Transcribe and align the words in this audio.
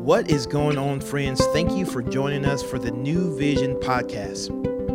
What 0.00 0.30
is 0.30 0.46
going 0.46 0.78
on, 0.78 1.02
friends? 1.02 1.44
Thank 1.48 1.72
you 1.72 1.84
for 1.84 2.02
joining 2.02 2.46
us 2.46 2.62
for 2.62 2.78
the 2.78 2.90
New 2.90 3.36
Vision 3.36 3.74
podcast. 3.76 4.48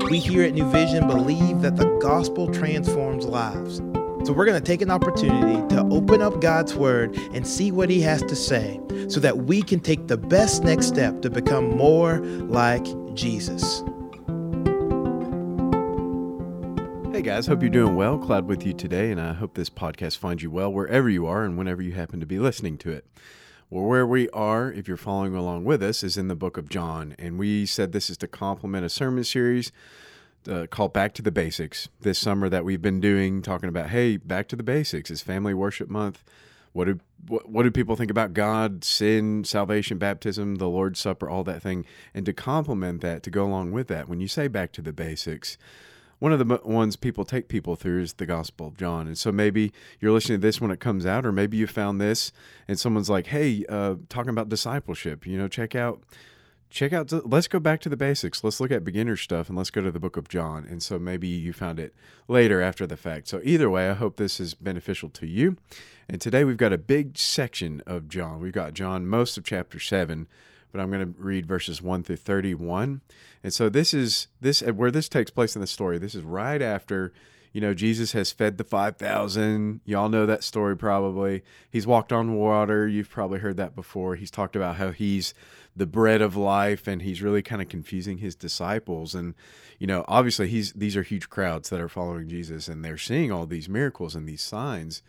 We 0.09 0.17
here 0.17 0.42
at 0.42 0.55
New 0.55 0.67
Vision 0.71 1.06
believe 1.06 1.61
that 1.61 1.75
the 1.75 1.85
gospel 2.01 2.51
transforms 2.51 3.24
lives. 3.24 3.77
So 4.25 4.33
we're 4.33 4.45
going 4.45 4.59
to 4.59 4.65
take 4.65 4.81
an 4.81 4.90
opportunity 4.90 5.61
to 5.75 5.88
open 5.92 6.24
up 6.24 6.42
God's 6.42 6.74
word 6.74 7.15
and 7.36 7.45
see 7.45 7.72
what 7.72 7.92
he 7.92 8.02
has 8.02 8.23
to 8.23 8.36
say 8.36 8.81
so 9.07 9.20
that 9.20 9.38
we 9.45 9.61
can 9.61 9.79
take 9.79 10.07
the 10.07 10.18
best 10.18 10.63
next 10.63 10.88
step 10.88 11.21
to 11.21 11.29
become 11.29 11.77
more 11.77 12.17
like 12.17 12.85
Jesus. 13.13 13.83
Hey 17.13 17.21
guys, 17.21 17.45
hope 17.45 17.61
you're 17.61 17.69
doing 17.69 17.95
well. 17.95 18.17
Cloud 18.17 18.47
with 18.47 18.65
you 18.65 18.73
today, 18.73 19.11
and 19.11 19.21
I 19.21 19.33
hope 19.33 19.53
this 19.53 19.69
podcast 19.69 20.17
finds 20.17 20.41
you 20.41 20.49
well 20.49 20.73
wherever 20.73 21.07
you 21.07 21.27
are 21.27 21.43
and 21.43 21.59
whenever 21.59 21.83
you 21.83 21.91
happen 21.91 22.19
to 22.21 22.25
be 22.25 22.39
listening 22.39 22.79
to 22.79 22.89
it. 22.89 23.05
Well, 23.75 23.83
where 23.83 24.07
we 24.07 24.29
are, 24.29 24.71
if 24.71 24.88
you're 24.88 24.95
following 24.95 25.35
along 25.35 25.65
with 25.65 25.83
us, 25.83 26.02
is 26.02 26.16
in 26.16 26.29
the 26.29 26.33
book 26.35 26.55
of 26.55 26.70
John. 26.70 27.13
And 27.20 27.38
we 27.38 27.66
said 27.66 27.91
this 27.91 28.09
is 28.09 28.16
to 28.20 28.27
complement 28.29 28.85
a 28.85 28.89
sermon 28.89 29.25
series 29.25 29.73
uh, 30.49 30.67
called 30.67 30.93
Back 30.93 31.13
to 31.16 31.21
the 31.21 31.29
Basics 31.29 31.89
this 31.99 32.17
summer 32.17 32.47
that 32.47 32.63
we've 32.63 32.81
been 32.81 33.02
doing, 33.02 33.41
talking 33.41 33.67
about, 33.67 33.89
hey, 33.89 34.16
back 34.16 34.47
to 34.47 34.55
the 34.55 34.63
basics. 34.63 35.11
It's 35.11 35.21
Family 35.21 35.53
Worship 35.53 35.89
Month. 35.89 36.23
What 36.71 36.85
do, 36.85 37.02
what, 37.27 37.49
what 37.49 37.63
do 37.63 37.71
people 37.71 37.97
think 37.97 38.09
about 38.09 38.33
God, 38.33 38.85
sin, 38.85 39.43
salvation, 39.43 39.97
baptism, 39.97 40.55
the 40.55 40.69
Lord's 40.69 41.02
Supper, 41.02 41.30
all 41.30 41.44
that 41.44 41.61
thing? 41.61 41.85
And 42.13 42.25
to 42.27 42.31
complement 42.31 43.02
that, 43.02 43.23
to 43.23 43.30
go 43.30 43.44
along 43.44 43.73
with 43.73 43.89
that, 43.89 44.07
when 44.07 44.21
you 44.21 44.30
say 44.30 44.47
back 44.47 44.71
to 44.71 44.81
the 44.81 44.94
basics, 44.94 45.57
one 46.19 46.31
of 46.31 46.39
the 46.39 46.61
ones 46.63 46.95
people 46.95 47.25
take 47.25 47.47
people 47.47 47.75
through 47.75 48.01
is 48.01 48.13
the 48.13 48.25
Gospel 48.25 48.67
of 48.67 48.77
John. 48.77 49.07
And 49.07 49.17
so 49.17 49.31
maybe 49.31 49.73
you're 49.99 50.11
listening 50.11 50.39
to 50.39 50.47
this 50.47 50.61
when 50.61 50.71
it 50.71 50.79
comes 50.79 51.05
out, 51.05 51.25
or 51.25 51.31
maybe 51.31 51.57
you 51.57 51.67
found 51.67 51.99
this 51.99 52.31
and 52.67 52.79
someone's 52.79 53.09
like, 53.09 53.27
hey, 53.27 53.65
uh, 53.67 53.95
talking 54.09 54.29
about 54.29 54.49
discipleship, 54.49 55.27
you 55.27 55.38
know, 55.38 55.47
check 55.47 55.75
out 55.75 56.01
check 56.69 56.91
out 56.91 57.11
let's 57.25 57.47
go 57.47 57.59
back 57.59 57.80
to 57.80 57.89
the 57.89 57.97
basics. 57.97 58.44
Let's 58.44 58.59
look 58.59 58.72
at 58.72 58.83
beginner 58.83 59.16
stuff 59.16 59.47
and 59.47 59.57
let's 59.57 59.69
go 59.69 59.81
to 59.81 59.91
the 59.91 59.99
book 59.99 60.17
of 60.17 60.27
john. 60.27 60.66
And 60.69 60.83
so 60.83 60.99
maybe 60.99 61.27
you 61.27 61.53
found 61.53 61.80
it 61.80 61.94
later 62.27 62.61
after 62.61 62.85
the 62.85 62.97
fact. 62.97 63.27
So 63.27 63.39
either 63.44 63.69
way 63.69 63.89
i 63.89 63.94
hope 63.94 64.17
this 64.17 64.39
is 64.39 64.53
beneficial 64.53 65.09
to 65.09 65.25
you. 65.25 65.57
And 66.09 66.19
today 66.19 66.44
we've 66.44 66.57
got 66.57 66.73
a 66.73 66.77
big 66.77 67.17
section 67.17 67.81
of 67.85 68.09
john. 68.09 68.39
We've 68.41 68.52
got 68.52 68.73
john 68.73 69.07
most 69.07 69.38
of 69.38 69.45
chapter 69.45 69.79
7 69.79 70.27
but 70.76 70.81
i'm 70.81 70.92
going 70.92 71.14
to 71.14 71.22
read 71.22 71.45
verses 71.45 71.81
1 71.81 72.04
through 72.04 72.18
31 72.18 73.02
and 73.44 73.54
so 73.54 73.70
this 73.70 73.94
is 73.94 74.28
this 74.42 74.62
uh, 74.62 74.73
where 74.73 74.92
this 74.92 75.08
takes 75.08 75.31
place 75.31 75.56
in 75.56 75.62
the 75.62 75.68
story 75.68 75.98
this 75.98 76.16
is 76.16 76.23
right 76.23 76.62
after 76.62 77.14
you 77.56 77.62
know, 77.62 77.73
Jesus 77.73 78.12
has 78.12 78.34
fed 78.34 78.58
the 78.58 78.66
5,000. 78.66 79.80
Y'all 79.86 80.09
know 80.09 80.26
that 80.26 80.44
story 80.44 80.76
probably. 80.76 81.42
He's 81.70 81.88
walked 81.88 82.12
on 82.12 82.36
water. 82.36 82.86
You've 82.86 83.09
probably 83.09 83.40
heard 83.40 83.56
that 83.56 83.78
before. 83.78 84.18
He's 84.18 84.30
talked 84.30 84.58
about 84.58 84.76
how 84.76 84.92
he's 84.92 85.34
the 85.73 85.86
bread 85.86 86.22
of 86.22 86.36
life 86.36 86.86
and 86.86 87.02
he's 87.02 87.22
really 87.22 87.42
kind 87.42 87.62
of 87.62 87.70
confusing 87.70 88.18
his 88.18 88.36
disciples. 88.36 89.16
And, 89.16 89.36
you 89.80 89.88
know, 89.88 90.03
obviously 90.09 90.50
he's 90.50 90.73
these 90.73 90.98
are 90.98 91.03
huge 91.03 91.30
crowds 91.30 91.70
that 91.70 91.80
are 91.80 91.88
following 91.88 92.28
Jesus 92.28 92.68
and 92.68 92.84
they're 92.84 92.98
seeing 92.98 93.31
all 93.31 93.46
these 93.46 93.70
miracles 93.70 94.16
and 94.16 94.28
these 94.28 94.42
signs. 94.42 95.02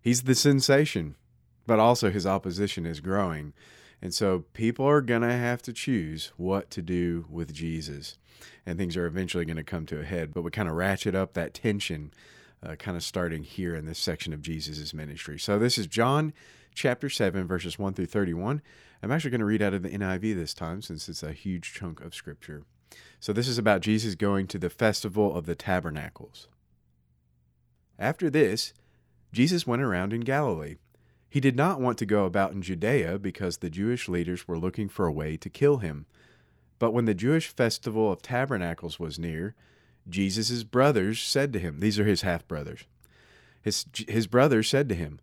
He's 0.00 0.22
the 0.22 0.36
sensation, 0.36 1.16
but 1.66 1.80
also 1.80 2.12
his 2.12 2.28
opposition 2.28 2.86
is 2.86 3.00
growing. 3.00 3.54
And 4.00 4.14
so 4.14 4.44
people 4.52 4.86
are 4.86 5.00
going 5.00 5.22
to 5.22 5.32
have 5.32 5.60
to 5.62 5.72
choose 5.72 6.32
what 6.36 6.70
to 6.70 6.82
do 6.82 7.26
with 7.28 7.52
Jesus. 7.52 8.16
And 8.64 8.78
things 8.78 8.96
are 8.96 9.06
eventually 9.06 9.44
going 9.44 9.56
to 9.56 9.64
come 9.64 9.86
to 9.86 10.00
a 10.00 10.04
head. 10.04 10.32
But 10.32 10.42
we 10.42 10.50
kind 10.50 10.68
of 10.68 10.74
ratchet 10.76 11.14
up 11.14 11.34
that 11.34 11.54
tension, 11.54 12.12
uh, 12.62 12.76
kind 12.76 12.96
of 12.96 13.02
starting 13.02 13.42
here 13.42 13.74
in 13.74 13.86
this 13.86 13.98
section 13.98 14.32
of 14.32 14.42
Jesus' 14.42 14.94
ministry. 14.94 15.38
So 15.38 15.58
this 15.58 15.78
is 15.78 15.86
John 15.86 16.32
chapter 16.74 17.10
7, 17.10 17.46
verses 17.46 17.78
1 17.78 17.94
through 17.94 18.06
31. 18.06 18.62
I'm 19.02 19.10
actually 19.10 19.30
going 19.30 19.40
to 19.40 19.46
read 19.46 19.62
out 19.62 19.74
of 19.74 19.82
the 19.82 19.90
NIV 19.90 20.36
this 20.36 20.54
time 20.54 20.82
since 20.82 21.08
it's 21.08 21.22
a 21.22 21.32
huge 21.32 21.72
chunk 21.74 22.00
of 22.00 22.14
scripture. 22.14 22.62
So 23.20 23.32
this 23.32 23.48
is 23.48 23.58
about 23.58 23.80
Jesus 23.80 24.14
going 24.14 24.46
to 24.48 24.58
the 24.58 24.70
festival 24.70 25.34
of 25.34 25.46
the 25.46 25.54
tabernacles. 25.54 26.46
After 27.98 28.30
this, 28.30 28.72
Jesus 29.32 29.66
went 29.66 29.82
around 29.82 30.12
in 30.12 30.20
Galilee 30.20 30.76
he 31.28 31.40
did 31.40 31.56
not 31.56 31.80
want 31.80 31.98
to 31.98 32.06
go 32.06 32.24
about 32.24 32.52
in 32.52 32.62
Judea 32.62 33.18
because 33.18 33.58
the 33.58 33.70
Jewish 33.70 34.08
leaders 34.08 34.48
were 34.48 34.58
looking 34.58 34.88
for 34.88 35.06
a 35.06 35.12
way 35.12 35.36
to 35.36 35.50
kill 35.50 35.78
him. 35.78 36.06
But 36.78 36.92
when 36.92 37.04
the 37.04 37.14
Jewish 37.14 37.48
festival 37.48 38.10
of 38.10 38.22
tabernacles 38.22 38.98
was 38.98 39.18
near, 39.18 39.54
Jesus' 40.08 40.64
brothers 40.64 41.20
said 41.20 41.52
to 41.52 41.58
him, 41.58 41.80
These 41.80 41.98
are 41.98 42.04
his 42.04 42.22
half 42.22 42.48
brothers. 42.48 42.84
His, 43.60 43.84
his 44.06 44.26
brothers 44.26 44.68
said 44.68 44.88
to 44.88 44.94
him, 44.94 45.20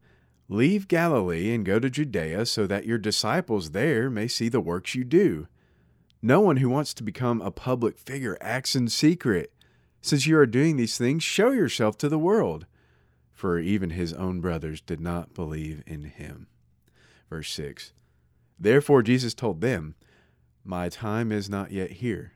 Leave 0.47 0.87
Galilee 0.87 1.51
and 1.53 1.65
go 1.65 1.79
to 1.79 1.89
Judea 1.89 2.45
so 2.45 2.67
that 2.67 2.85
your 2.85 2.99
disciples 2.99 3.71
there 3.71 4.11
may 4.11 4.27
see 4.27 4.47
the 4.47 4.59
works 4.59 4.93
you 4.93 5.03
do. 5.03 5.47
No 6.21 6.39
one 6.39 6.57
who 6.57 6.69
wants 6.69 6.93
to 6.95 7.03
become 7.03 7.41
a 7.41 7.49
public 7.49 7.97
figure 7.97 8.37
acts 8.41 8.75
in 8.75 8.89
secret. 8.89 9.51
Since 10.01 10.27
you 10.27 10.37
are 10.37 10.45
doing 10.45 10.77
these 10.77 10.99
things, 10.99 11.23
show 11.23 11.49
yourself 11.49 11.97
to 11.99 12.09
the 12.09 12.19
world 12.19 12.67
for 13.35 13.59
even 13.59 13.91
his 13.91 14.13
own 14.13 14.39
brothers 14.41 14.81
did 14.81 14.99
not 14.99 15.33
believe 15.35 15.83
in 15.85 16.05
him. 16.05 16.47
Verse 17.29 17.51
6 17.51 17.91
Therefore 18.57 19.03
Jesus 19.03 19.33
told 19.33 19.61
them, 19.61 19.93
My 20.63 20.89
time 20.89 21.31
is 21.31 21.49
not 21.49 21.71
yet 21.71 21.91
here. 21.91 22.31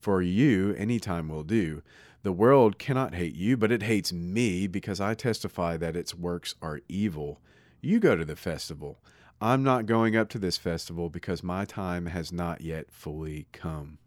For 0.00 0.22
you, 0.22 0.74
any 0.78 0.98
time 0.98 1.28
will 1.28 1.42
do. 1.42 1.82
The 2.22 2.32
world 2.32 2.78
cannot 2.78 3.14
hate 3.14 3.34
you, 3.34 3.56
but 3.56 3.72
it 3.72 3.82
hates 3.82 4.12
me 4.12 4.68
because 4.68 5.00
I 5.00 5.14
testify 5.14 5.76
that 5.76 5.96
its 5.96 6.14
works 6.14 6.54
are 6.62 6.80
evil. 6.88 7.40
You 7.80 7.98
go 7.98 8.16
to 8.16 8.24
the 8.24 8.36
festival. 8.36 9.02
I'm 9.40 9.64
not 9.64 9.86
going 9.86 10.16
up 10.16 10.28
to 10.30 10.38
this 10.38 10.56
festival 10.56 11.10
because 11.10 11.42
my 11.42 11.64
time 11.64 12.06
has 12.06 12.32
not 12.32 12.60
yet 12.60 12.92
fully 12.92 13.48
come. 13.52 13.98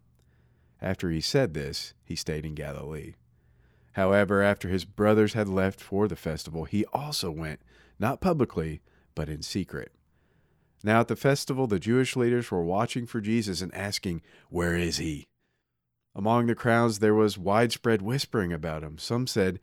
After 0.81 1.09
he 1.09 1.19
said 1.19 1.53
this, 1.53 1.93
he 2.05 2.15
stayed 2.15 2.45
in 2.45 2.55
Galilee. 2.55 3.15
However, 3.95 4.41
after 4.41 4.67
his 4.67 4.83
brothers 4.83 5.33
had 5.33 5.47
left 5.47 5.79
for 5.79 6.09
the 6.09 6.17
festival, 6.17 6.65
he 6.65 6.83
also 6.91 7.31
went, 7.31 7.61
not 7.97 8.19
publicly, 8.19 8.81
but 9.15 9.29
in 9.29 9.41
secret. 9.41 9.93
Now 10.83 10.99
at 10.99 11.07
the 11.07 11.15
festival, 11.15 11.65
the 11.65 11.79
Jewish 11.79 12.17
leaders 12.17 12.51
were 12.51 12.63
watching 12.63 13.05
for 13.05 13.21
Jesus 13.21 13.61
and 13.61 13.73
asking, 13.73 14.21
Where 14.49 14.75
is 14.75 14.97
he? 14.97 15.23
Among 16.13 16.47
the 16.47 16.55
crowds, 16.55 16.99
there 16.99 17.15
was 17.15 17.37
widespread 17.37 18.01
whispering 18.01 18.51
about 18.51 18.83
him. 18.83 18.97
Some 18.97 19.27
said, 19.27 19.61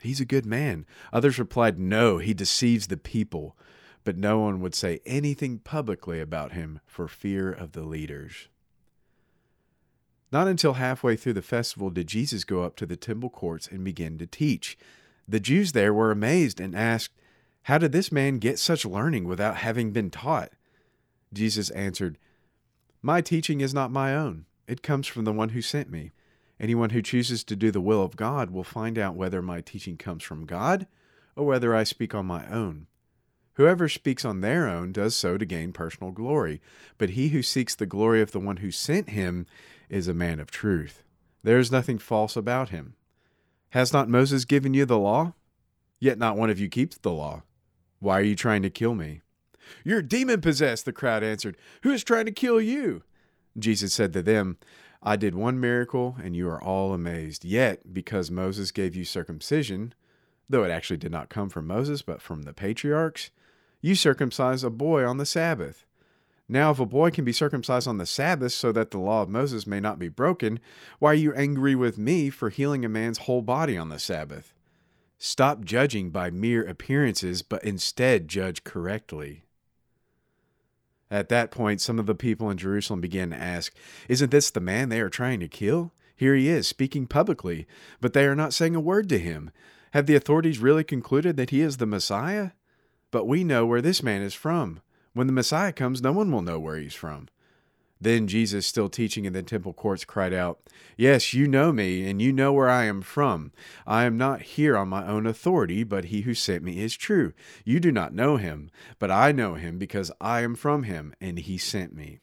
He's 0.00 0.20
a 0.20 0.24
good 0.24 0.46
man. 0.46 0.86
Others 1.12 1.40
replied, 1.40 1.80
No, 1.80 2.18
he 2.18 2.34
deceives 2.34 2.86
the 2.86 2.96
people. 2.96 3.56
But 4.04 4.16
no 4.16 4.38
one 4.38 4.60
would 4.60 4.76
say 4.76 5.00
anything 5.04 5.58
publicly 5.58 6.20
about 6.20 6.52
him 6.52 6.78
for 6.86 7.08
fear 7.08 7.50
of 7.50 7.72
the 7.72 7.82
leaders. 7.82 8.48
Not 10.32 10.48
until 10.48 10.74
halfway 10.74 11.14
through 11.14 11.34
the 11.34 11.42
festival 11.42 11.90
did 11.90 12.06
Jesus 12.06 12.44
go 12.44 12.62
up 12.62 12.74
to 12.76 12.86
the 12.86 12.96
temple 12.96 13.28
courts 13.28 13.68
and 13.68 13.84
begin 13.84 14.16
to 14.16 14.26
teach. 14.26 14.78
The 15.28 15.38
Jews 15.38 15.72
there 15.72 15.92
were 15.92 16.10
amazed 16.10 16.58
and 16.58 16.74
asked, 16.74 17.12
How 17.64 17.76
did 17.76 17.92
this 17.92 18.10
man 18.10 18.38
get 18.38 18.58
such 18.58 18.86
learning 18.86 19.28
without 19.28 19.56
having 19.58 19.92
been 19.92 20.10
taught? 20.10 20.52
Jesus 21.34 21.68
answered, 21.70 22.16
My 23.02 23.20
teaching 23.20 23.60
is 23.60 23.74
not 23.74 23.90
my 23.90 24.16
own. 24.16 24.46
It 24.66 24.82
comes 24.82 25.06
from 25.06 25.24
the 25.24 25.32
one 25.32 25.50
who 25.50 25.60
sent 25.60 25.90
me. 25.90 26.12
Anyone 26.58 26.90
who 26.90 27.02
chooses 27.02 27.44
to 27.44 27.56
do 27.56 27.70
the 27.70 27.80
will 27.80 28.02
of 28.02 28.16
God 28.16 28.50
will 28.50 28.64
find 28.64 28.98
out 28.98 29.16
whether 29.16 29.42
my 29.42 29.60
teaching 29.60 29.98
comes 29.98 30.22
from 30.22 30.46
God 30.46 30.86
or 31.36 31.44
whether 31.44 31.74
I 31.74 31.84
speak 31.84 32.14
on 32.14 32.24
my 32.24 32.46
own. 32.48 32.86
Whoever 33.54 33.88
speaks 33.88 34.24
on 34.24 34.40
their 34.40 34.66
own 34.66 34.92
does 34.92 35.14
so 35.14 35.36
to 35.36 35.44
gain 35.44 35.72
personal 35.72 36.10
glory, 36.10 36.62
but 36.96 37.10
he 37.10 37.28
who 37.28 37.42
seeks 37.42 37.74
the 37.74 37.84
glory 37.84 38.22
of 38.22 38.32
the 38.32 38.40
one 38.40 38.58
who 38.58 38.70
sent 38.70 39.10
him 39.10 39.46
is 39.92 40.08
a 40.08 40.14
man 40.14 40.40
of 40.40 40.50
truth. 40.50 41.04
There 41.44 41.58
is 41.58 41.70
nothing 41.70 41.98
false 41.98 42.34
about 42.34 42.70
him. 42.70 42.94
Has 43.70 43.92
not 43.92 44.08
Moses 44.08 44.46
given 44.46 44.72
you 44.74 44.86
the 44.86 44.98
law? 44.98 45.34
Yet 46.00 46.18
not 46.18 46.36
one 46.36 46.50
of 46.50 46.58
you 46.58 46.68
keeps 46.68 46.96
the 46.96 47.12
law. 47.12 47.42
Why 48.00 48.18
are 48.18 48.24
you 48.24 48.34
trying 48.34 48.62
to 48.62 48.70
kill 48.70 48.94
me? 48.94 49.20
You're 49.84 50.02
demon 50.02 50.40
possessed, 50.40 50.86
the 50.86 50.92
crowd 50.92 51.22
answered. 51.22 51.56
Who 51.82 51.90
is 51.90 52.02
trying 52.02 52.24
to 52.24 52.32
kill 52.32 52.60
you? 52.60 53.02
Jesus 53.58 53.92
said 53.92 54.12
to 54.14 54.22
them, 54.22 54.56
I 55.02 55.16
did 55.16 55.34
one 55.34 55.60
miracle, 55.60 56.16
and 56.22 56.34
you 56.34 56.48
are 56.48 56.62
all 56.62 56.94
amazed. 56.94 57.44
Yet, 57.44 57.92
because 57.92 58.30
Moses 58.30 58.70
gave 58.70 58.96
you 58.96 59.04
circumcision, 59.04 59.94
though 60.48 60.64
it 60.64 60.70
actually 60.70 60.96
did 60.96 61.12
not 61.12 61.28
come 61.28 61.50
from 61.50 61.66
Moses, 61.66 62.00
but 62.02 62.22
from 62.22 62.42
the 62.42 62.54
patriarchs, 62.54 63.30
you 63.82 63.94
circumcise 63.94 64.64
a 64.64 64.70
boy 64.70 65.04
on 65.04 65.18
the 65.18 65.26
Sabbath. 65.26 65.84
Now, 66.48 66.70
if 66.70 66.80
a 66.80 66.86
boy 66.86 67.10
can 67.10 67.24
be 67.24 67.32
circumcised 67.32 67.88
on 67.88 67.98
the 67.98 68.06
Sabbath 68.06 68.52
so 68.52 68.72
that 68.72 68.90
the 68.90 68.98
law 68.98 69.22
of 69.22 69.28
Moses 69.28 69.66
may 69.66 69.80
not 69.80 69.98
be 69.98 70.08
broken, 70.08 70.60
why 70.98 71.12
are 71.12 71.14
you 71.14 71.32
angry 71.34 71.74
with 71.74 71.98
me 71.98 72.30
for 72.30 72.50
healing 72.50 72.84
a 72.84 72.88
man's 72.88 73.18
whole 73.18 73.42
body 73.42 73.76
on 73.76 73.88
the 73.88 73.98
Sabbath? 73.98 74.52
Stop 75.18 75.64
judging 75.64 76.10
by 76.10 76.30
mere 76.30 76.64
appearances, 76.64 77.42
but 77.42 77.62
instead 77.64 78.26
judge 78.26 78.64
correctly. 78.64 79.44
At 81.12 81.28
that 81.28 81.50
point, 81.50 81.80
some 81.80 81.98
of 81.98 82.06
the 82.06 82.14
people 82.14 82.50
in 82.50 82.56
Jerusalem 82.56 83.00
began 83.00 83.30
to 83.30 83.36
ask, 83.36 83.74
Isn't 84.08 84.30
this 84.30 84.50
the 84.50 84.60
man 84.60 84.88
they 84.88 85.00
are 85.00 85.10
trying 85.10 85.40
to 85.40 85.48
kill? 85.48 85.92
Here 86.16 86.34
he 86.34 86.48
is, 86.48 86.66
speaking 86.66 87.06
publicly, 87.06 87.66
but 88.00 88.14
they 88.14 88.24
are 88.26 88.34
not 88.34 88.54
saying 88.54 88.74
a 88.74 88.80
word 88.80 89.08
to 89.10 89.18
him. 89.18 89.50
Have 89.92 90.06
the 90.06 90.16
authorities 90.16 90.58
really 90.58 90.84
concluded 90.84 91.36
that 91.36 91.50
he 91.50 91.60
is 91.60 91.76
the 91.76 91.86
Messiah? 91.86 92.50
But 93.10 93.26
we 93.26 93.44
know 93.44 93.66
where 93.66 93.82
this 93.82 94.02
man 94.02 94.22
is 94.22 94.34
from. 94.34 94.80
When 95.14 95.26
the 95.26 95.32
Messiah 95.32 95.72
comes, 95.72 96.02
no 96.02 96.12
one 96.12 96.30
will 96.30 96.42
know 96.42 96.58
where 96.58 96.76
he's 96.76 96.94
from. 96.94 97.28
Then 98.00 98.26
Jesus, 98.26 98.66
still 98.66 98.88
teaching 98.88 99.26
in 99.26 99.32
the 99.32 99.44
temple 99.44 99.72
courts, 99.72 100.04
cried 100.04 100.32
out, 100.32 100.58
Yes, 100.96 101.34
you 101.34 101.46
know 101.46 101.72
me, 101.72 102.10
and 102.10 102.20
you 102.20 102.32
know 102.32 102.52
where 102.52 102.68
I 102.68 102.84
am 102.84 103.00
from. 103.00 103.52
I 103.86 104.04
am 104.04 104.16
not 104.16 104.42
here 104.42 104.76
on 104.76 104.88
my 104.88 105.06
own 105.06 105.24
authority, 105.24 105.84
but 105.84 106.06
he 106.06 106.22
who 106.22 106.34
sent 106.34 106.64
me 106.64 106.80
is 106.80 106.96
true. 106.96 107.32
You 107.64 107.78
do 107.78 107.92
not 107.92 108.12
know 108.12 108.38
him, 108.38 108.70
but 108.98 109.12
I 109.12 109.30
know 109.30 109.54
him 109.54 109.78
because 109.78 110.10
I 110.20 110.40
am 110.40 110.56
from 110.56 110.82
him, 110.82 111.14
and 111.20 111.38
he 111.38 111.58
sent 111.58 111.94
me. 111.94 112.18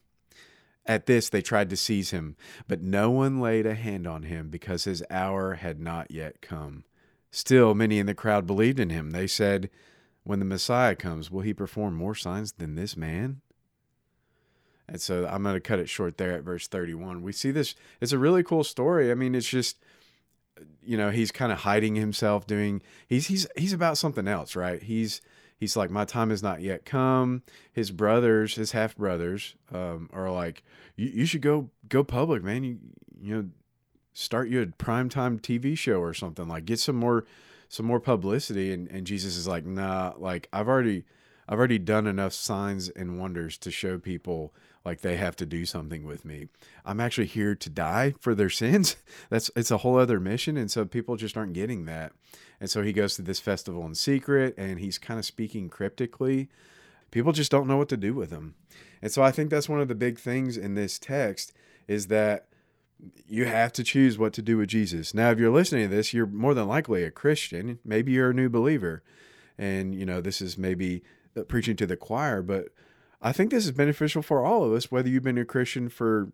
At 0.86 1.06
this, 1.06 1.30
they 1.30 1.42
tried 1.42 1.70
to 1.70 1.78
seize 1.78 2.12
him, 2.12 2.36
but 2.68 2.82
no 2.82 3.10
one 3.10 3.40
laid 3.40 3.66
a 3.66 3.76
hand 3.76 4.06
on 4.06 4.24
him 4.24 4.50
because 4.50 4.84
his 4.84 5.04
hour 5.10 5.54
had 5.54 5.80
not 5.80 6.12
yet 6.12 6.42
come. 6.42 6.84
Still, 7.32 7.74
many 7.74 8.00
in 8.00 8.06
the 8.06 8.14
crowd 8.14 8.46
believed 8.46 8.80
in 8.82 8.90
him. 8.90 9.12
They 9.12 9.28
said, 9.28 9.70
When 10.24 10.40
the 10.40 10.46
Messiah 10.46 10.96
comes, 10.96 11.32
will 11.32 11.42
he 11.42 11.54
perform 11.54 11.96
more 11.96 12.16
signs 12.16 12.54
than 12.54 12.76
this 12.76 12.96
man? 12.96 13.42
And 14.88 15.00
so 15.00 15.28
I'm 15.28 15.44
going 15.44 15.56
to 15.56 15.62
cut 15.62 15.80
it 15.80 15.90
short 15.90 16.18
there 16.18 16.32
at 16.32 16.44
verse 16.44 16.68
31. 16.68 17.22
We 17.22 17.32
see 17.32 17.52
this, 17.52 17.76
it's 18.02 18.12
a 18.12 18.18
really 18.18 18.44
cool 18.44 18.64
story. 18.64 19.12
I 19.12 19.16
mean, 19.16 19.36
it's 19.36 19.48
just, 19.48 19.78
you 20.84 20.98
know, 20.98 21.12
he's 21.12 21.32
kind 21.32 21.52
of 21.52 21.60
hiding 21.60 21.96
himself 21.96 22.48
doing, 22.48 22.82
he's, 23.08 23.28
he's, 23.28 23.48
he's 23.56 23.74
about 23.74 23.98
something 23.98 24.28
else, 24.28 24.56
right? 24.56 24.82
He's, 24.82 25.22
he's 25.58 25.78
like, 25.78 25.92
my 25.92 26.06
time 26.06 26.32
has 26.32 26.42
not 26.42 26.62
yet 26.62 26.86
come. 26.86 27.44
His 27.72 27.92
brothers, 27.92 28.56
his 28.56 28.72
half 28.72 28.98
brothers, 28.98 29.56
um, 29.72 30.10
are 30.12 30.32
like, 30.32 30.64
you, 30.96 31.26
should 31.26 31.42
go, 31.42 31.70
go 31.88 32.04
public, 32.04 32.44
man. 32.44 32.64
You, 32.64 32.80
you 33.22 33.36
know, 33.36 33.50
start 34.14 34.50
you 34.50 34.62
a 34.62 34.66
primetime 34.66 35.40
TV 35.40 35.78
show 35.78 36.00
or 36.00 36.14
something 36.14 36.48
like 36.48 36.66
get 36.66 36.80
some 36.80 36.96
more, 36.96 37.26
some 37.70 37.86
more 37.86 38.00
publicity. 38.00 38.74
And, 38.74 38.88
and 38.90 39.08
Jesus 39.08 39.38
is 39.38 39.48
like, 39.48 39.66
nah, 39.66 40.14
like 40.18 40.50
I've 40.52 40.68
already, 40.68 41.06
I've 41.48 41.58
already 41.58 41.80
done 41.80 42.08
enough 42.08 42.34
signs 42.34 42.90
and 42.90 43.20
wonders 43.20 43.58
to 43.60 43.72
show 43.72 43.98
people 43.98 44.54
like 44.84 45.02
they 45.02 45.18
have 45.18 45.36
to 45.38 45.46
do 45.46 45.66
something 45.66 46.06
with 46.06 46.26
me. 46.26 46.48
I'm 46.84 47.00
actually 47.00 47.28
here 47.28 47.54
to 47.56 47.70
die 47.70 48.16
for 48.20 48.34
their 48.34 48.50
sins. 48.50 48.98
That's 49.30 49.52
it's 49.56 49.72
a 49.72 49.78
whole 49.78 49.98
other 49.98 50.20
mission 50.20 50.58
and 50.58 50.70
so 50.70 50.84
people 50.84 51.16
just 51.16 51.38
aren't 51.38 51.54
getting 51.54 51.86
that. 51.86 52.12
And 52.60 52.70
so 52.70 52.82
he 52.82 52.92
goes 52.92 53.16
to 53.16 53.22
this 53.22 53.40
festival 53.40 53.86
in 53.86 53.96
secret 53.96 54.56
and 54.58 54.80
he's 54.80 54.98
kind 54.98 55.20
of 55.20 55.26
speaking 55.26 55.70
cryptically. 55.70 56.50
People 57.12 57.32
just 57.32 57.52
don't 57.52 57.68
know 57.68 57.78
what 57.78 57.90
to 57.90 57.98
do 57.98 58.14
with 58.14 58.32
him. 58.32 58.56
And 59.02 59.12
so 59.12 59.24
I 59.24 59.32
think 59.32 59.50
that's 59.50 59.70
one 59.70 59.80
of 59.80 59.88
the 59.88 59.96
big 59.96 60.20
things 60.20 60.58
in 60.58 60.76
this 60.76 61.00
text 61.00 61.54
is 61.88 62.08
that 62.08 62.49
you 63.28 63.46
have 63.46 63.72
to 63.74 63.84
choose 63.84 64.18
what 64.18 64.34
to 64.34 64.42
do 64.42 64.58
with 64.58 64.70
Jesus. 64.70 65.14
Now, 65.14 65.32
if 65.32 65.40
you're 65.40 65.52
listening 65.52 65.90
to 65.90 65.96
this, 65.96 66.14
you're 66.14 66.26
more 66.26 66.54
than 66.54 66.68
likely 66.68 67.04
a 67.04 67.12
Christian. 67.12 67.80
Maybe 67.86 68.12
you're 68.12 68.32
a 68.32 68.34
new 68.34 68.50
believer. 68.50 69.04
And, 69.58 69.94
you 69.94 70.06
know, 70.06 70.22
this 70.22 70.42
is 70.42 70.58
maybe 70.58 71.04
uh, 71.38 71.44
preaching 71.44 71.76
to 71.78 71.86
the 71.86 71.98
choir, 71.98 72.42
but 72.42 72.70
I 73.22 73.32
think 73.34 73.52
this 73.52 73.66
is 73.66 73.72
beneficial 73.72 74.22
for 74.22 74.46
all 74.46 74.64
of 74.64 74.74
us, 74.74 74.92
whether 74.92 75.10
you've 75.10 75.24
been 75.24 75.38
a 75.38 75.46
Christian 75.46 75.90
for 75.90 76.32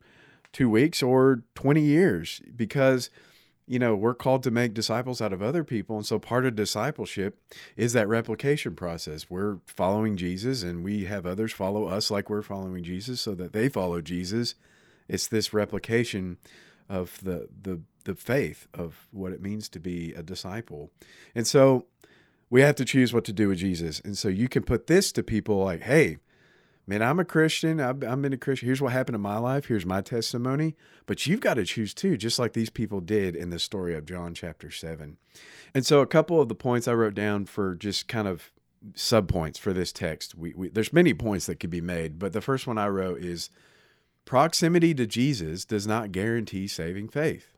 two 0.54 0.70
weeks 0.70 1.02
or 1.02 1.44
20 1.56 1.82
years, 1.82 2.42
because, 2.56 3.10
you 3.68 3.80
know, 3.80 3.96
we're 3.96 4.14
called 4.14 4.44
to 4.44 4.52
make 4.52 4.74
disciples 4.74 5.22
out 5.22 5.34
of 5.34 5.42
other 5.42 5.64
people. 5.64 5.98
And 5.98 6.06
so 6.06 6.20
part 6.20 6.46
of 6.46 6.56
discipleship 6.56 7.40
is 7.76 7.94
that 7.94 8.08
replication 8.08 8.76
process. 8.76 9.30
We're 9.30 9.58
following 9.66 10.16
Jesus 10.16 10.62
and 10.62 10.84
we 10.84 11.06
have 11.06 11.26
others 11.26 11.52
follow 11.52 11.86
us 11.86 12.12
like 12.12 12.30
we're 12.30 12.44
following 12.44 12.84
Jesus 12.84 13.20
so 13.20 13.34
that 13.36 13.54
they 13.54 13.68
follow 13.68 14.02
Jesus. 14.02 14.54
It's 15.08 15.28
this 15.28 15.54
replication 15.54 16.38
of 16.90 17.20
the, 17.24 17.50
the, 17.62 17.82
the 18.04 18.16
faith 18.16 18.68
of 18.74 19.08
what 19.12 19.32
it 19.32 19.42
means 19.42 19.70
to 19.70 19.80
be 19.80 20.14
a 20.14 20.24
disciple. 20.24 20.92
And 21.34 21.48
so 21.48 21.86
we 22.50 22.62
have 22.62 22.76
to 22.76 22.86
choose 22.86 23.14
what 23.14 23.26
to 23.26 23.34
do 23.34 23.50
with 23.50 23.60
Jesus. 23.60 24.00
And 24.02 24.18
so 24.18 24.28
you 24.28 24.48
can 24.48 24.64
put 24.64 24.88
this 24.88 25.12
to 25.14 25.24
people 25.24 25.64
like, 25.64 25.82
hey, 25.82 26.18
man, 26.88 27.02
I'm 27.02 27.20
a 27.20 27.26
Christian. 27.26 27.80
I've, 27.80 28.04
I've 28.04 28.22
been 28.22 28.34
a 28.34 28.38
Christian. 28.38 28.68
Here's 28.68 28.82
what 28.82 28.94
happened 28.94 29.16
in 29.16 29.22
my 29.22 29.38
life. 29.38 29.66
Here's 29.66 29.86
my 29.86 30.02
testimony. 30.02 30.76
But 31.06 31.26
you've 31.26 31.40
got 31.40 31.56
to 31.56 31.66
choose 31.66 31.94
too, 31.94 32.18
just 32.18 32.40
like 32.40 32.54
these 32.54 32.70
people 32.70 33.02
did 33.02 33.36
in 33.36 33.50
the 33.50 33.60
story 33.60 33.96
of 33.96 34.06
John 34.06 34.34
chapter 34.34 34.70
7. 34.70 35.18
And 35.74 35.86
so, 35.86 36.02
a 36.02 36.08
couple 36.08 36.40
of 36.40 36.48
the 36.48 36.56
points 36.56 36.88
I 36.88 36.94
wrote 36.94 37.16
down 37.16 37.46
for 37.46 37.76
just 37.76 38.08
kind 38.08 38.28
of 38.28 38.52
subpoints 38.94 39.58
for 39.58 39.74
this 39.74 39.92
text. 39.92 40.36
We, 40.36 40.54
we, 40.56 40.70
there's 40.70 40.94
many 40.94 41.14
points 41.14 41.48
that 41.48 41.60
could 41.60 41.70
be 41.70 41.82
made, 41.82 42.20
but 42.20 42.34
the 42.34 42.42
first 42.42 42.68
one 42.68 42.78
I 42.78 42.88
wrote 42.88 43.20
is 43.20 43.50
proximity 44.26 44.94
to 44.94 45.06
Jesus 45.06 45.66
does 45.66 45.88
not 45.88 46.12
guarantee 46.12 46.68
saving 46.68 47.10
faith. 47.10 47.58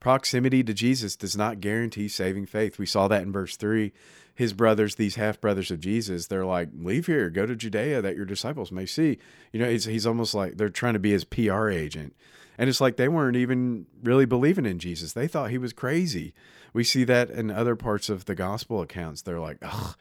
Proximity 0.00 0.62
to 0.62 0.74
Jesus 0.74 1.16
does 1.16 1.36
not 1.36 1.60
guarantee 1.60 2.08
saving 2.08 2.46
faith. 2.46 2.78
We 2.78 2.86
saw 2.86 3.08
that 3.08 3.22
in 3.22 3.32
verse 3.32 3.56
3 3.56 3.92
his 4.34 4.52
brothers, 4.52 4.96
these 4.96 5.14
half 5.14 5.40
brothers 5.40 5.70
of 5.70 5.80
Jesus, 5.80 6.26
they're 6.26 6.44
like, 6.44 6.68
leave 6.76 7.06
here, 7.06 7.30
go 7.30 7.46
to 7.46 7.54
Judea 7.54 8.02
that 8.02 8.16
your 8.16 8.24
disciples 8.24 8.72
may 8.72 8.84
see. 8.84 9.18
You 9.52 9.60
know, 9.60 9.70
he's, 9.70 9.84
he's 9.84 10.06
almost 10.06 10.34
like 10.34 10.56
they're 10.56 10.70
trying 10.70 10.94
to 10.94 10.98
be 10.98 11.12
his 11.12 11.24
PR 11.24 11.68
agent. 11.68 12.16
And 12.58 12.68
it's 12.68 12.80
like 12.80 12.96
they 12.96 13.08
weren't 13.08 13.36
even 13.36 13.86
really 14.02 14.26
believing 14.26 14.66
in 14.66 14.78
Jesus. 14.78 15.12
They 15.12 15.28
thought 15.28 15.50
he 15.50 15.58
was 15.58 15.72
crazy. 15.72 16.34
We 16.72 16.82
see 16.82 17.04
that 17.04 17.30
in 17.30 17.50
other 17.50 17.76
parts 17.76 18.08
of 18.08 18.24
the 18.24 18.34
gospel 18.34 18.82
accounts. 18.82 19.22
They're 19.22 19.40
like, 19.40 19.58
all 19.64 19.94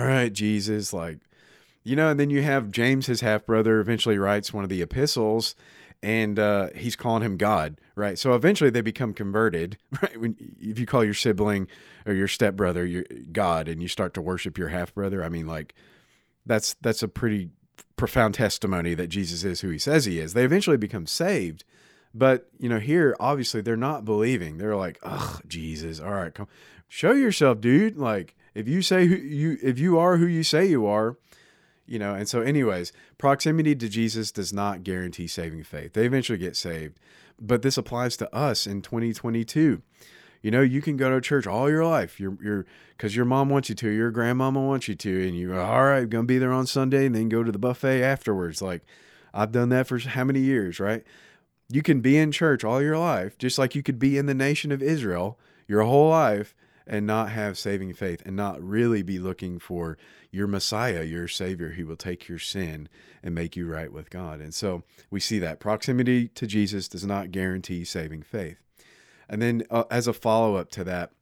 right, 0.00 0.32
Jesus, 0.32 0.92
like, 0.92 1.18
you 1.88 1.96
know, 1.96 2.10
and 2.10 2.20
then 2.20 2.28
you 2.28 2.42
have 2.42 2.70
James, 2.70 3.06
his 3.06 3.22
half 3.22 3.46
brother, 3.46 3.80
eventually 3.80 4.18
writes 4.18 4.52
one 4.52 4.62
of 4.62 4.68
the 4.68 4.82
epistles 4.82 5.54
and 6.02 6.38
uh, 6.38 6.68
he's 6.76 6.94
calling 6.94 7.22
him 7.22 7.38
God, 7.38 7.80
right? 7.96 8.18
So 8.18 8.34
eventually 8.34 8.68
they 8.68 8.82
become 8.82 9.14
converted, 9.14 9.78
right? 10.02 10.20
When 10.20 10.36
if 10.60 10.78
you 10.78 10.84
call 10.84 11.02
your 11.02 11.14
sibling 11.14 11.66
or 12.04 12.12
your 12.12 12.28
stepbrother 12.28 12.84
your 12.84 13.04
God 13.32 13.68
and 13.68 13.80
you 13.80 13.88
start 13.88 14.12
to 14.14 14.20
worship 14.20 14.58
your 14.58 14.68
half 14.68 14.94
brother, 14.94 15.24
I 15.24 15.30
mean, 15.30 15.46
like 15.46 15.74
that's 16.44 16.74
that's 16.74 17.02
a 17.02 17.08
pretty 17.08 17.48
profound 17.96 18.34
testimony 18.34 18.92
that 18.94 19.08
Jesus 19.08 19.42
is 19.42 19.62
who 19.62 19.70
he 19.70 19.78
says 19.78 20.04
he 20.04 20.20
is. 20.20 20.34
They 20.34 20.44
eventually 20.44 20.76
become 20.76 21.06
saved, 21.06 21.64
but 22.12 22.50
you 22.58 22.68
know, 22.68 22.80
here 22.80 23.16
obviously 23.18 23.62
they're 23.62 23.78
not 23.78 24.04
believing. 24.04 24.58
They're 24.58 24.76
like, 24.76 24.98
"Ugh, 25.02 25.40
Jesus, 25.48 26.00
all 26.00 26.12
right, 26.12 26.34
come, 26.34 26.48
show 26.86 27.12
yourself, 27.12 27.62
dude." 27.62 27.96
Like 27.96 28.36
if 28.54 28.68
you 28.68 28.82
say 28.82 29.06
who 29.06 29.16
you 29.16 29.56
if 29.62 29.78
you 29.78 29.98
are 29.98 30.18
who 30.18 30.26
you 30.26 30.42
say 30.42 30.66
you 30.66 30.86
are, 30.86 31.16
you 31.88 31.98
know 31.98 32.14
and 32.14 32.28
so 32.28 32.40
anyways 32.40 32.92
proximity 33.16 33.74
to 33.74 33.88
jesus 33.88 34.30
does 34.30 34.52
not 34.52 34.84
guarantee 34.84 35.26
saving 35.26 35.64
faith. 35.64 35.92
They 35.92 36.06
eventually 36.06 36.38
get 36.38 36.56
saved 36.56 36.98
but 37.40 37.62
this 37.62 37.78
applies 37.78 38.16
to 38.18 38.34
us 38.34 38.66
in 38.66 38.82
2022 38.82 39.82
you 40.42 40.50
know 40.50 40.60
you 40.60 40.80
can 40.80 40.96
go 40.96 41.10
to 41.10 41.20
church 41.20 41.46
all 41.46 41.68
your 41.68 41.84
life. 41.84 42.20
You're 42.20 42.66
because 42.96 43.16
your 43.16 43.24
mom 43.24 43.48
wants 43.48 43.68
you 43.68 43.74
to 43.76 43.88
your 43.88 44.10
grandmama 44.10 44.60
wants 44.60 44.88
you 44.88 44.94
to 44.94 45.28
and 45.28 45.36
you're 45.36 45.60
all 45.60 45.84
right 45.84 46.08
gonna 46.08 46.24
be 46.24 46.38
there 46.38 46.52
on 46.52 46.66
sunday 46.66 47.06
and 47.06 47.14
then 47.14 47.28
go 47.28 47.42
to 47.42 47.52
the 47.52 47.58
buffet 47.58 48.02
afterwards. 48.02 48.62
Like 48.62 48.82
i've 49.34 49.52
done 49.52 49.68
that 49.70 49.86
for 49.86 49.98
how 49.98 50.24
many 50.24 50.40
years 50.40 50.80
right? 50.80 51.04
You 51.70 51.82
can 51.82 52.00
be 52.00 52.16
in 52.16 52.32
church 52.32 52.64
all 52.64 52.80
your 52.80 52.98
life 52.98 53.36
just 53.36 53.58
like 53.58 53.74
you 53.74 53.82
could 53.82 53.98
be 53.98 54.16
in 54.16 54.26
the 54.26 54.34
nation 54.34 54.72
of 54.72 54.82
israel 54.82 55.38
your 55.66 55.82
whole 55.82 56.08
life 56.08 56.54
and 56.88 57.06
not 57.06 57.30
have 57.30 57.58
saving 57.58 57.92
faith 57.92 58.22
and 58.24 58.34
not 58.34 58.62
really 58.62 59.02
be 59.02 59.18
looking 59.18 59.58
for 59.58 59.98
your 60.30 60.46
Messiah, 60.46 61.04
your 61.04 61.28
Savior, 61.28 61.70
who 61.70 61.86
will 61.86 61.96
take 61.96 62.28
your 62.28 62.38
sin 62.38 62.88
and 63.22 63.34
make 63.34 63.56
you 63.56 63.66
right 63.66 63.92
with 63.92 64.10
God. 64.10 64.40
And 64.40 64.54
so 64.54 64.82
we 65.10 65.20
see 65.20 65.38
that 65.40 65.60
proximity 65.60 66.28
to 66.28 66.46
Jesus 66.46 66.88
does 66.88 67.04
not 67.04 67.30
guarantee 67.30 67.84
saving 67.84 68.22
faith. 68.22 68.56
And 69.28 69.42
then, 69.42 69.64
uh, 69.70 69.84
as 69.90 70.08
a 70.08 70.14
follow 70.14 70.56
up 70.56 70.70
to 70.70 70.84
that, 70.84 71.12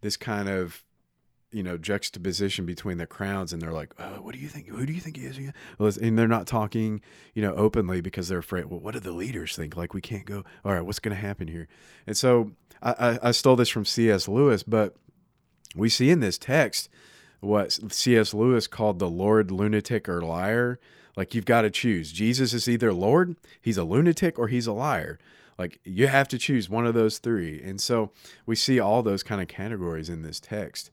this 0.00 0.16
kind 0.16 0.48
of 0.48 0.84
you 1.52 1.62
know 1.62 1.76
juxtaposition 1.76 2.64
between 2.64 2.96
the 2.96 3.06
crowds 3.06 3.52
and 3.52 3.60
they're 3.60 3.72
like 3.72 3.92
oh, 3.98 4.22
what 4.22 4.34
do 4.34 4.40
you 4.40 4.48
think 4.48 4.68
who 4.68 4.86
do 4.86 4.92
you 4.92 5.00
think 5.00 5.18
he 5.18 5.26
is 5.26 5.38
and 5.98 6.18
they're 6.18 6.26
not 6.26 6.46
talking 6.46 7.02
you 7.34 7.42
know 7.42 7.54
openly 7.54 8.00
because 8.00 8.28
they're 8.28 8.38
afraid 8.38 8.64
well 8.64 8.80
what 8.80 8.94
do 8.94 9.00
the 9.00 9.12
leaders 9.12 9.54
think 9.54 9.76
like 9.76 9.92
we 9.92 10.00
can't 10.00 10.24
go 10.24 10.44
all 10.64 10.72
right 10.72 10.80
what's 10.80 10.98
going 10.98 11.14
to 11.14 11.20
happen 11.20 11.48
here 11.48 11.68
and 12.06 12.16
so 12.16 12.52
I, 12.82 12.92
I, 12.98 13.28
I 13.28 13.30
stole 13.32 13.54
this 13.54 13.68
from 13.68 13.84
cs 13.84 14.26
lewis 14.28 14.62
but 14.62 14.96
we 15.74 15.88
see 15.88 16.10
in 16.10 16.20
this 16.20 16.38
text 16.38 16.88
what 17.40 17.72
C.S. 17.92 18.32
Lewis 18.32 18.66
called 18.66 18.98
the 18.98 19.10
Lord 19.10 19.50
lunatic 19.50 20.08
or 20.08 20.22
liar. 20.22 20.78
Like 21.16 21.34
you've 21.34 21.44
got 21.44 21.62
to 21.62 21.70
choose. 21.70 22.12
Jesus 22.12 22.54
is 22.54 22.68
either 22.68 22.92
Lord, 22.92 23.36
he's 23.60 23.76
a 23.76 23.84
lunatic, 23.84 24.38
or 24.38 24.48
he's 24.48 24.66
a 24.66 24.72
liar. 24.72 25.18
Like 25.58 25.80
you 25.84 26.06
have 26.06 26.28
to 26.28 26.38
choose 26.38 26.70
one 26.70 26.86
of 26.86 26.94
those 26.94 27.18
three. 27.18 27.60
And 27.62 27.80
so 27.80 28.10
we 28.46 28.56
see 28.56 28.80
all 28.80 29.02
those 29.02 29.22
kind 29.22 29.42
of 29.42 29.48
categories 29.48 30.08
in 30.08 30.22
this 30.22 30.40
text. 30.40 30.90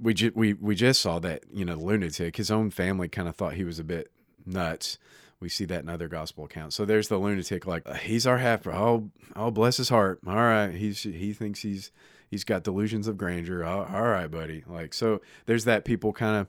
We 0.00 0.14
ju- 0.14 0.32
we 0.34 0.54
we 0.54 0.74
just 0.74 1.02
saw 1.02 1.18
that 1.18 1.44
you 1.52 1.64
know 1.64 1.74
lunatic. 1.74 2.36
His 2.36 2.50
own 2.50 2.70
family 2.70 3.08
kind 3.08 3.28
of 3.28 3.36
thought 3.36 3.54
he 3.54 3.64
was 3.64 3.78
a 3.78 3.84
bit 3.84 4.10
nuts. 4.46 4.96
We 5.40 5.48
see 5.48 5.64
that 5.66 5.82
in 5.82 5.88
other 5.88 6.08
gospel 6.08 6.44
accounts. 6.44 6.76
So 6.76 6.84
there's 6.84 7.08
the 7.08 7.18
lunatic, 7.18 7.66
like 7.66 7.86
he's 7.96 8.26
our 8.26 8.38
half. 8.38 8.66
Oh, 8.66 9.10
oh, 9.34 9.50
bless 9.50 9.78
his 9.78 9.88
heart. 9.88 10.20
All 10.26 10.34
right, 10.34 10.72
he's 10.72 11.02
he 11.02 11.32
thinks 11.32 11.60
he's 11.60 11.90
he's 12.30 12.44
got 12.44 12.64
delusions 12.64 13.08
of 13.08 13.18
grandeur. 13.18 13.64
all 13.64 13.84
right, 13.84 14.30
buddy. 14.30 14.64
Like 14.66 14.94
so, 14.94 15.20
there's 15.46 15.64
that 15.64 15.84
people 15.84 16.12
kind 16.12 16.36
of. 16.36 16.48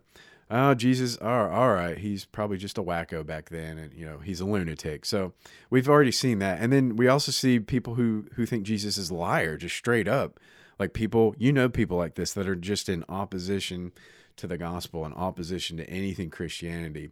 Oh, 0.54 0.74
Jesus, 0.74 1.16
all 1.16 1.48
right, 1.48 1.98
he's 1.98 2.26
probably 2.26 2.58
just 2.58 2.78
a 2.78 2.84
wacko 2.84 3.26
back 3.26 3.48
then, 3.48 3.78
and 3.78 3.94
you 3.94 4.06
know 4.06 4.18
he's 4.18 4.42
a 4.42 4.46
lunatic. 4.46 5.06
So 5.06 5.32
we've 5.70 5.88
already 5.88 6.12
seen 6.12 6.40
that, 6.40 6.60
and 6.60 6.74
then 6.74 6.98
we 6.98 7.08
also 7.08 7.32
see 7.32 7.62
people 7.62 7.96
who 7.96 8.26
who 8.34 8.46
think 8.46 8.64
Jesus 8.64 8.98
is 8.98 9.10
a 9.10 9.16
liar, 9.16 9.56
just 9.56 9.78
straight 9.78 10.10
up, 10.10 10.42
like 10.78 10.92
people 10.92 11.36
you 11.38 11.54
know 11.54 11.70
people 11.70 11.96
like 11.96 12.16
this 12.16 12.34
that 12.34 12.50
are 12.50 12.56
just 12.56 12.90
in 12.90 13.06
opposition 13.08 13.94
to 14.36 14.48
the 14.48 14.58
gospel 14.58 15.06
and 15.06 15.14
opposition 15.14 15.78
to 15.78 15.90
anything 15.90 16.30
Christianity. 16.30 17.12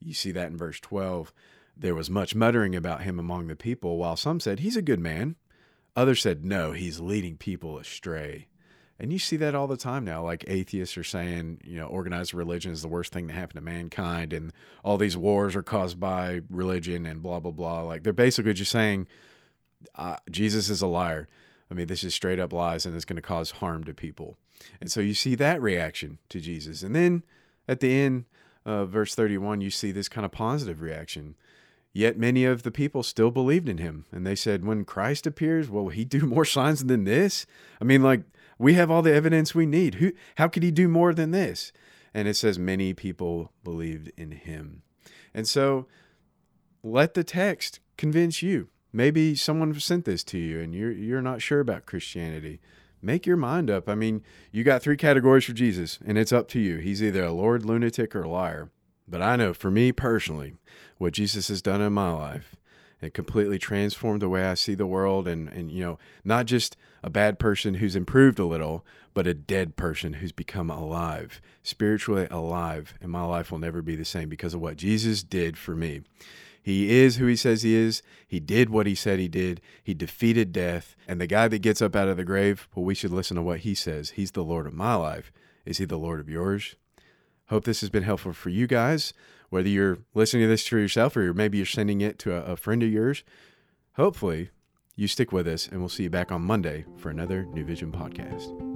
You 0.00 0.14
see 0.14 0.30
that 0.32 0.48
in 0.48 0.56
verse 0.56 0.78
12. 0.80 1.32
There 1.76 1.94
was 1.94 2.08
much 2.08 2.34
muttering 2.34 2.74
about 2.74 3.02
him 3.02 3.18
among 3.18 3.48
the 3.48 3.56
people, 3.56 3.98
while 3.98 4.16
some 4.16 4.40
said, 4.40 4.60
He's 4.60 4.76
a 4.76 4.82
good 4.82 5.00
man. 5.00 5.36
Others 5.96 6.22
said, 6.22 6.44
No, 6.44 6.72
he's 6.72 7.00
leading 7.00 7.36
people 7.36 7.78
astray. 7.78 8.46
And 8.98 9.12
you 9.12 9.18
see 9.18 9.36
that 9.36 9.54
all 9.54 9.66
the 9.66 9.76
time 9.76 10.04
now. 10.04 10.22
Like 10.22 10.44
atheists 10.46 10.96
are 10.96 11.04
saying, 11.04 11.60
you 11.64 11.76
know, 11.76 11.86
organized 11.86 12.32
religion 12.32 12.72
is 12.72 12.80
the 12.80 12.88
worst 12.88 13.12
thing 13.12 13.28
to 13.28 13.34
happen 13.34 13.56
to 13.56 13.60
mankind, 13.60 14.32
and 14.32 14.52
all 14.84 14.96
these 14.96 15.16
wars 15.16 15.54
are 15.54 15.62
caused 15.62 16.00
by 16.00 16.40
religion 16.48 17.04
and 17.04 17.22
blah, 17.22 17.40
blah, 17.40 17.50
blah. 17.50 17.82
Like 17.82 18.04
they're 18.04 18.12
basically 18.12 18.54
just 18.54 18.72
saying, 18.72 19.06
uh, 19.94 20.16
Jesus 20.30 20.70
is 20.70 20.80
a 20.80 20.86
liar. 20.86 21.28
I 21.70 21.74
mean, 21.74 21.86
this 21.88 22.04
is 22.04 22.14
straight 22.14 22.38
up 22.38 22.52
lies 22.52 22.86
and 22.86 22.94
it's 22.94 23.04
going 23.04 23.16
to 23.16 23.22
cause 23.22 23.52
harm 23.52 23.84
to 23.84 23.94
people. 23.94 24.36
And 24.80 24.90
so 24.90 25.00
you 25.00 25.14
see 25.14 25.34
that 25.34 25.60
reaction 25.60 26.18
to 26.28 26.40
Jesus. 26.40 26.82
And 26.82 26.94
then 26.94 27.22
at 27.68 27.80
the 27.80 27.92
end, 27.92 28.24
uh, 28.64 28.84
verse 28.84 29.14
31, 29.14 29.60
you 29.60 29.70
see 29.70 29.92
this 29.92 30.08
kind 30.08 30.24
of 30.24 30.32
positive 30.32 30.80
reaction. 30.80 31.36
Yet 31.96 32.18
many 32.18 32.44
of 32.44 32.62
the 32.62 32.70
people 32.70 33.02
still 33.02 33.30
believed 33.30 33.70
in 33.70 33.78
him. 33.78 34.04
And 34.12 34.26
they 34.26 34.34
said, 34.34 34.66
when 34.66 34.84
Christ 34.84 35.26
appears, 35.26 35.70
will 35.70 35.88
he 35.88 36.04
do 36.04 36.26
more 36.26 36.44
signs 36.44 36.84
than 36.84 37.04
this? 37.04 37.46
I 37.80 37.84
mean, 37.84 38.02
like, 38.02 38.20
we 38.58 38.74
have 38.74 38.90
all 38.90 39.00
the 39.00 39.14
evidence 39.14 39.54
we 39.54 39.64
need. 39.64 39.94
Who, 39.94 40.12
how 40.34 40.48
could 40.48 40.62
he 40.62 40.70
do 40.70 40.88
more 40.88 41.14
than 41.14 41.30
this? 41.30 41.72
And 42.12 42.28
it 42.28 42.34
says, 42.34 42.58
many 42.58 42.92
people 42.92 43.50
believed 43.64 44.12
in 44.14 44.32
him. 44.32 44.82
And 45.32 45.48
so 45.48 45.86
let 46.82 47.14
the 47.14 47.24
text 47.24 47.80
convince 47.96 48.42
you. 48.42 48.68
Maybe 48.92 49.34
someone 49.34 49.72
sent 49.80 50.04
this 50.04 50.22
to 50.24 50.38
you 50.38 50.60
and 50.60 50.74
you're, 50.74 50.92
you're 50.92 51.22
not 51.22 51.40
sure 51.40 51.60
about 51.60 51.86
Christianity. 51.86 52.60
Make 53.00 53.24
your 53.24 53.38
mind 53.38 53.70
up. 53.70 53.88
I 53.88 53.94
mean, 53.94 54.22
you 54.52 54.64
got 54.64 54.82
three 54.82 54.98
categories 54.98 55.46
for 55.46 55.54
Jesus, 55.54 55.98
and 56.04 56.18
it's 56.18 56.32
up 56.32 56.46
to 56.48 56.60
you. 56.60 56.76
He's 56.76 57.02
either 57.02 57.24
a 57.24 57.32
Lord, 57.32 57.64
lunatic, 57.64 58.14
or 58.14 58.22
a 58.22 58.28
liar. 58.28 58.70
But 59.08 59.22
I 59.22 59.36
know 59.36 59.54
for 59.54 59.70
me 59.70 59.92
personally, 59.92 60.54
what 60.98 61.12
Jesus 61.12 61.48
has 61.48 61.62
done 61.62 61.80
in 61.80 61.92
my 61.92 62.10
life, 62.10 62.56
it 63.00 63.14
completely 63.14 63.58
transformed 63.58 64.22
the 64.22 64.28
way 64.28 64.44
I 64.44 64.54
see 64.54 64.74
the 64.74 64.86
world 64.86 65.28
and, 65.28 65.48
and 65.48 65.70
you 65.70 65.84
know, 65.84 65.98
not 66.24 66.46
just 66.46 66.76
a 67.02 67.10
bad 67.10 67.38
person 67.38 67.74
who's 67.74 67.94
improved 67.94 68.38
a 68.38 68.46
little, 68.46 68.84
but 69.14 69.26
a 69.26 69.34
dead 69.34 69.76
person 69.76 70.14
who's 70.14 70.32
become 70.32 70.70
alive, 70.70 71.40
spiritually 71.62 72.26
alive. 72.30 72.94
And 73.00 73.10
my 73.10 73.24
life 73.24 73.50
will 73.50 73.58
never 73.58 73.82
be 73.82 73.96
the 73.96 74.04
same 74.04 74.28
because 74.28 74.54
of 74.54 74.60
what 74.60 74.76
Jesus 74.76 75.22
did 75.22 75.56
for 75.56 75.76
me. 75.76 76.02
He 76.62 76.98
is 76.98 77.16
who 77.16 77.26
he 77.26 77.36
says 77.36 77.62
he 77.62 77.76
is. 77.76 78.02
He 78.26 78.40
did 78.40 78.70
what 78.70 78.86
he 78.86 78.96
said 78.96 79.20
he 79.20 79.28
did. 79.28 79.60
He 79.84 79.94
defeated 79.94 80.52
death. 80.52 80.96
And 81.06 81.20
the 81.20 81.28
guy 81.28 81.46
that 81.46 81.60
gets 81.60 81.80
up 81.80 81.94
out 81.94 82.08
of 82.08 82.16
the 82.16 82.24
grave, 82.24 82.66
well, 82.74 82.84
we 82.84 82.94
should 82.94 83.12
listen 83.12 83.36
to 83.36 83.42
what 83.42 83.60
he 83.60 83.74
says. 83.74 84.10
He's 84.10 84.32
the 84.32 84.42
Lord 84.42 84.66
of 84.66 84.74
my 84.74 84.96
life. 84.96 85.30
Is 85.64 85.78
he 85.78 85.84
the 85.84 85.96
Lord 85.96 86.18
of 86.18 86.28
yours? 86.28 86.74
Hope 87.48 87.64
this 87.64 87.80
has 87.80 87.90
been 87.90 88.02
helpful 88.02 88.32
for 88.32 88.50
you 88.50 88.66
guys, 88.66 89.12
whether 89.50 89.68
you're 89.68 89.98
listening 90.14 90.42
to 90.42 90.48
this 90.48 90.64
to 90.64 90.78
yourself 90.78 91.16
or 91.16 91.32
maybe 91.32 91.58
you're 91.58 91.66
sending 91.66 92.00
it 92.00 92.18
to 92.20 92.34
a, 92.34 92.52
a 92.52 92.56
friend 92.56 92.82
of 92.82 92.90
yours. 92.90 93.22
Hopefully, 93.94 94.50
you 94.96 95.06
stick 95.06 95.30
with 95.30 95.46
us, 95.46 95.68
and 95.68 95.80
we'll 95.80 95.88
see 95.88 96.04
you 96.04 96.10
back 96.10 96.32
on 96.32 96.42
Monday 96.42 96.84
for 96.96 97.10
another 97.10 97.44
New 97.46 97.64
Vision 97.64 97.92
podcast. 97.92 98.75